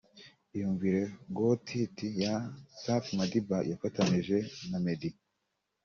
Iyumvire 0.55 1.01
Got 1.37 1.67
it 1.81 1.97
ya 2.21 2.33
Safi 2.81 3.09
Madiba 3.19 3.57
yafatanije 3.69 4.37
na 4.69 4.77
Meddy 4.83 5.11